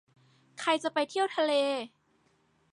[0.59, 1.51] ใครจะไปเที่ยวทะเล